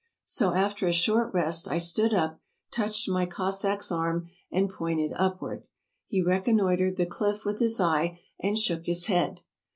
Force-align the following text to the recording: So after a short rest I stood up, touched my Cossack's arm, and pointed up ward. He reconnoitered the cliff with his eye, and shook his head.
So 0.25 0.55
after 0.55 0.87
a 0.87 0.91
short 0.93 1.31
rest 1.31 1.67
I 1.67 1.77
stood 1.77 2.11
up, 2.11 2.41
touched 2.71 3.07
my 3.07 3.27
Cossack's 3.27 3.91
arm, 3.91 4.31
and 4.51 4.67
pointed 4.67 5.13
up 5.13 5.43
ward. 5.43 5.61
He 6.07 6.23
reconnoitered 6.23 6.97
the 6.97 7.05
cliff 7.05 7.45
with 7.45 7.59
his 7.59 7.79
eye, 7.79 8.19
and 8.39 8.57
shook 8.57 8.87
his 8.87 9.05
head. 9.05 9.41